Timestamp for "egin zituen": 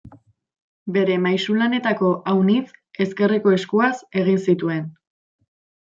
4.25-4.93